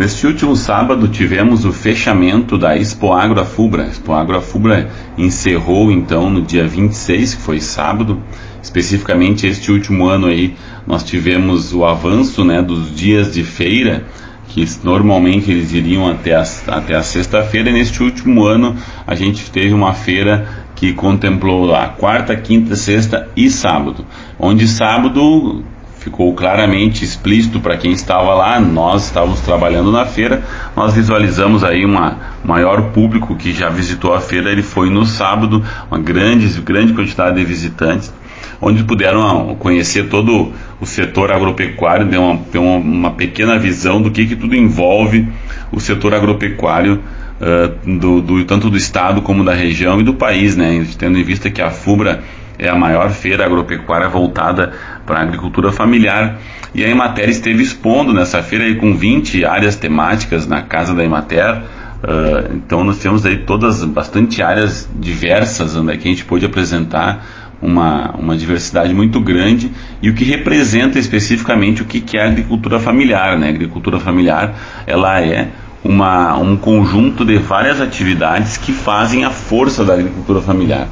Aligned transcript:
Neste 0.00 0.26
último 0.26 0.56
sábado 0.56 1.08
tivemos 1.08 1.66
o 1.66 1.74
fechamento 1.74 2.56
da 2.56 2.74
Expo 2.74 3.12
Agro 3.12 3.38
Afubra. 3.38 3.86
Expo 3.86 4.14
Agro 4.14 4.42
encerrou 5.18 5.92
então 5.92 6.30
no 6.30 6.40
dia 6.40 6.66
26, 6.66 7.34
que 7.34 7.42
foi 7.42 7.60
sábado. 7.60 8.18
Especificamente 8.62 9.46
este 9.46 9.70
último 9.70 10.08
ano 10.08 10.28
aí 10.28 10.56
nós 10.86 11.04
tivemos 11.04 11.74
o 11.74 11.84
avanço 11.84 12.42
né, 12.46 12.62
dos 12.62 12.96
dias 12.96 13.34
de 13.34 13.44
feira, 13.44 14.06
que 14.48 14.66
normalmente 14.82 15.50
eles 15.50 15.70
iriam 15.74 16.08
até 16.08 16.34
a, 16.34 16.44
até 16.68 16.94
a 16.94 17.02
sexta-feira, 17.02 17.70
neste 17.70 18.02
último 18.02 18.46
ano 18.46 18.74
a 19.06 19.14
gente 19.14 19.50
teve 19.50 19.74
uma 19.74 19.92
feira 19.92 20.48
que 20.76 20.94
contemplou 20.94 21.74
a 21.74 21.88
quarta, 21.88 22.34
quinta, 22.34 22.74
sexta 22.74 23.28
e 23.36 23.50
sábado. 23.50 24.06
Onde 24.38 24.66
sábado 24.66 25.62
ficou 26.00 26.34
claramente 26.34 27.04
explícito 27.04 27.60
para 27.60 27.76
quem 27.76 27.92
estava 27.92 28.34
lá, 28.34 28.58
nós 28.58 29.04
estávamos 29.04 29.40
trabalhando 29.40 29.92
na 29.92 30.06
feira, 30.06 30.42
nós 30.74 30.94
visualizamos 30.94 31.62
aí 31.62 31.84
uma 31.84 32.16
maior 32.42 32.90
público 32.90 33.36
que 33.36 33.52
já 33.52 33.68
visitou 33.68 34.14
a 34.14 34.20
feira, 34.20 34.50
ele 34.50 34.62
foi 34.62 34.88
no 34.88 35.04
sábado, 35.04 35.62
uma 35.90 36.00
grande, 36.00 36.48
grande 36.62 36.94
quantidade 36.94 37.36
de 37.36 37.44
visitantes, 37.44 38.12
onde 38.62 38.82
puderam 38.82 39.54
conhecer 39.56 40.08
todo 40.08 40.52
o 40.80 40.86
setor 40.86 41.30
agropecuário, 41.30 42.08
ter 42.08 42.16
uma, 42.16 42.40
uma, 42.54 42.76
uma 42.76 43.10
pequena 43.10 43.58
visão 43.58 44.00
do 44.00 44.10
que, 44.10 44.26
que 44.26 44.36
tudo 44.36 44.56
envolve 44.56 45.28
o 45.70 45.78
setor 45.78 46.14
agropecuário 46.14 47.02
uh, 47.40 47.98
do, 47.98 48.22
do, 48.22 48.44
tanto 48.46 48.70
do 48.70 48.76
estado 48.76 49.20
como 49.20 49.44
da 49.44 49.52
região 49.52 50.00
e 50.00 50.02
do 50.02 50.14
país, 50.14 50.56
né? 50.56 50.82
tendo 50.98 51.18
em 51.18 51.22
vista 51.22 51.50
que 51.50 51.60
a 51.60 51.70
FUBRA 51.70 52.22
é 52.60 52.68
a 52.68 52.74
maior 52.74 53.10
feira 53.10 53.44
agropecuária 53.46 54.08
voltada 54.08 54.72
para 55.06 55.18
a 55.18 55.22
agricultura 55.22 55.72
familiar. 55.72 56.38
E 56.74 56.84
a 56.84 56.88
Emater 56.88 57.28
esteve 57.30 57.62
expondo 57.62 58.12
nessa 58.12 58.42
feira 58.42 58.64
aí 58.64 58.76
com 58.76 58.94
20 58.94 59.44
áreas 59.44 59.76
temáticas 59.76 60.46
na 60.46 60.62
casa 60.62 60.94
da 60.94 61.02
Emater. 61.02 61.56
Uh, 61.56 62.54
então 62.54 62.84
nós 62.84 62.98
temos 62.98 63.24
aí 63.24 63.38
todas 63.38 63.82
bastante 63.84 64.42
áreas 64.42 64.88
diversas 64.94 65.74
onde 65.74 65.96
que 65.98 66.08
a 66.08 66.10
gente 66.10 66.24
pôde 66.24 66.46
apresentar 66.46 67.26
uma, 67.60 68.12
uma 68.12 68.36
diversidade 68.36 68.94
muito 68.94 69.20
grande 69.20 69.70
e 70.00 70.08
o 70.08 70.14
que 70.14 70.24
representa 70.24 70.98
especificamente 70.98 71.82
o 71.82 71.84
que, 71.84 72.00
que 72.00 72.16
é 72.16 72.22
a 72.22 72.26
agricultura 72.26 72.78
familiar. 72.78 73.38
Né? 73.38 73.46
A 73.46 73.50
agricultura 73.50 73.98
familiar 73.98 74.54
ela 74.86 75.20
é 75.20 75.48
uma, 75.82 76.36
um 76.38 76.56
conjunto 76.56 77.24
de 77.24 77.36
várias 77.38 77.80
atividades 77.80 78.58
que 78.58 78.72
fazem 78.72 79.24
a 79.24 79.30
força 79.30 79.84
da 79.84 79.94
agricultura 79.94 80.40
familiar 80.40 80.88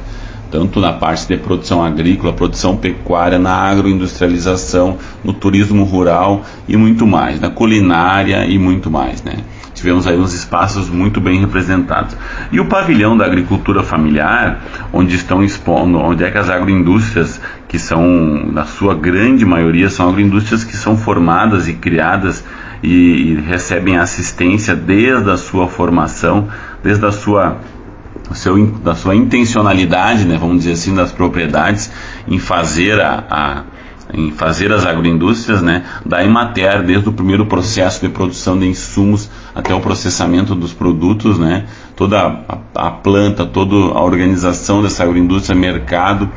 tanto 0.51 0.79
na 0.79 0.93
parte 0.93 1.27
de 1.27 1.37
produção 1.37 1.83
agrícola, 1.83 2.33
produção 2.33 2.75
pecuária, 2.75 3.37
na 3.37 3.53
agroindustrialização, 3.53 4.97
no 5.23 5.33
turismo 5.33 5.83
rural 5.83 6.43
e 6.67 6.75
muito 6.75 7.05
mais, 7.05 7.39
na 7.39 7.49
culinária 7.49 8.45
e 8.45 8.57
muito 8.57 8.89
mais, 8.89 9.23
né? 9.23 9.37
Tivemos 9.73 10.05
aí 10.07 10.17
uns 10.17 10.33
espaços 10.33 10.89
muito 10.89 11.21
bem 11.21 11.39
representados. 11.39 12.13
E 12.51 12.59
o 12.59 12.65
pavilhão 12.65 13.15
da 13.15 13.25
agricultura 13.25 13.81
familiar, 13.81 14.61
onde 14.91 15.15
estão 15.15 15.41
expondo, 15.41 15.97
onde 15.97 16.21
é 16.21 16.29
que 16.29 16.37
as 16.37 16.49
agroindústrias, 16.49 17.39
que 17.65 17.79
são, 17.79 18.45
na 18.51 18.65
sua 18.65 18.93
grande 18.93 19.45
maioria, 19.45 19.89
são 19.89 20.09
agroindústrias 20.09 20.65
que 20.65 20.75
são 20.75 20.97
formadas 20.97 21.69
e 21.69 21.73
criadas 21.75 22.43
e, 22.83 22.89
e 22.89 23.35
recebem 23.35 23.97
assistência 23.97 24.75
desde 24.75 25.29
a 25.29 25.37
sua 25.37 25.69
formação, 25.69 26.49
desde 26.83 27.05
a 27.05 27.11
sua 27.13 27.57
seu, 28.35 28.65
da 28.67 28.95
sua 28.95 29.15
intencionalidade, 29.15 30.25
né, 30.25 30.37
vamos 30.37 30.59
dizer 30.59 30.73
assim, 30.73 30.95
das 30.95 31.11
propriedades 31.11 31.91
em 32.27 32.39
fazer 32.39 32.99
a, 32.99 33.23
a 33.29 33.63
em 34.11 34.31
fazer 34.31 34.71
as 34.71 34.87
agroindústrias, 34.87 35.61
né, 35.61 35.85
da 36.03 36.23
Emater, 36.23 36.83
desde 36.83 37.07
o 37.07 37.13
primeiro 37.13 37.45
processo 37.45 38.01
de 38.01 38.09
produção 38.09 38.57
de 38.57 38.65
insumos 38.65 39.29
até 39.53 39.73
o 39.73 39.79
processamento 39.79 40.55
dos 40.55 40.73
produtos, 40.73 41.37
né, 41.37 41.65
toda 41.95 42.19
a, 42.19 42.57
a 42.87 42.91
planta, 42.91 43.45
toda 43.45 43.75
a 43.75 44.01
organização 44.01 44.81
dessa 44.81 45.03
agroindústria, 45.03 45.55
mercado, 45.55 46.27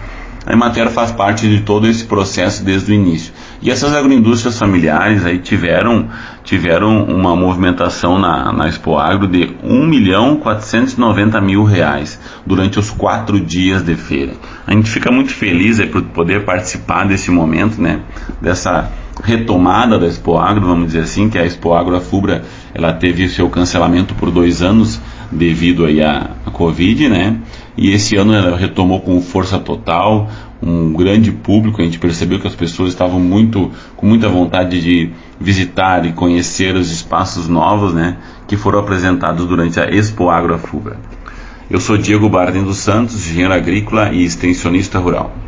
a 0.44 0.52
Emater 0.52 0.90
faz 0.90 1.12
parte 1.12 1.48
de 1.48 1.60
todo 1.60 1.86
esse 1.86 2.04
processo 2.04 2.64
desde 2.64 2.90
o 2.90 2.94
início. 2.94 3.32
E 3.60 3.70
essas 3.70 3.94
agroindústrias 3.94 4.58
familiares 4.58 5.24
aí 5.24 5.38
tiveram, 5.38 6.08
tiveram 6.42 7.04
uma 7.04 7.36
movimentação 7.36 8.18
na, 8.18 8.52
na 8.52 8.68
Expo 8.68 8.98
Agro 8.98 9.28
de 9.28 9.54
1 9.62 9.86
milhão 9.86 10.36
490 10.36 11.40
mil 11.40 11.62
reais 11.62 12.18
durante 12.44 12.78
os 12.78 12.90
quatro 12.90 13.38
dias 13.38 13.84
de 13.84 13.94
feira. 13.94 14.32
A 14.66 14.72
gente 14.72 14.90
fica 14.90 15.12
muito 15.12 15.32
feliz 15.32 15.78
aí 15.78 15.86
por 15.86 16.02
poder 16.02 16.44
participar 16.44 17.04
desse 17.04 17.30
momento, 17.30 17.80
né? 17.80 18.00
Dessa 18.40 18.90
retomada 19.22 19.98
da 19.98 20.06
Expo 20.06 20.36
Agro, 20.36 20.66
vamos 20.66 20.86
dizer 20.86 21.00
assim, 21.00 21.28
que 21.28 21.38
a 21.38 21.46
Expo 21.46 21.72
Agro 21.72 22.00
Fubra, 22.00 22.42
ela 22.74 22.92
teve 22.92 23.28
seu 23.28 23.48
cancelamento 23.48 24.14
por 24.14 24.30
dois 24.30 24.62
anos 24.62 25.00
devido 25.30 25.84
aí 25.86 26.02
à, 26.02 26.30
à 26.44 26.50
Covid, 26.50 27.08
né? 27.08 27.38
E 27.76 27.90
esse 27.90 28.16
ano 28.16 28.34
ela 28.34 28.56
retomou 28.56 29.00
com 29.00 29.20
força 29.22 29.58
total, 29.58 30.28
um 30.62 30.92
grande 30.92 31.32
público, 31.32 31.80
a 31.80 31.84
gente 31.84 31.98
percebeu 31.98 32.38
que 32.38 32.46
as 32.46 32.54
pessoas 32.54 32.90
estavam 32.90 33.18
muito 33.18 33.70
com 33.96 34.06
muita 34.06 34.28
vontade 34.28 34.80
de 34.80 35.10
visitar 35.40 36.04
e 36.06 36.12
conhecer 36.12 36.74
os 36.76 36.90
espaços 36.90 37.48
novos, 37.48 37.92
né, 37.92 38.16
que 38.46 38.56
foram 38.56 38.78
apresentados 38.78 39.46
durante 39.46 39.80
a 39.80 39.90
Expo 39.90 40.28
Agro 40.28 40.56
Fuga. 40.58 40.98
Eu 41.70 41.80
sou 41.80 41.96
Diego 41.96 42.28
Bardem 42.28 42.62
dos 42.62 42.76
Santos, 42.76 43.26
engenheiro 43.26 43.54
agrícola 43.54 44.12
e 44.12 44.22
extensionista 44.22 44.98
rural. 44.98 45.42